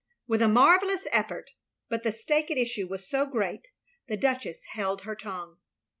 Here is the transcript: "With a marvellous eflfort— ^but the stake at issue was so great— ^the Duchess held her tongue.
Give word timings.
"With 0.27 0.41
a 0.41 0.47
marvellous 0.47 1.03
eflfort— 1.13 1.43
^but 1.91 2.01
the 2.01 2.11
stake 2.11 2.49
at 2.49 2.57
issue 2.57 2.87
was 2.87 3.07
so 3.07 3.27
great— 3.27 3.67
^the 4.09 4.19
Duchess 4.19 4.63
held 4.73 5.01
her 5.03 5.13
tongue. 5.15 5.57